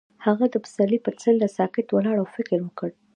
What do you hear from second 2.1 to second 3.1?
او فکر وکړ.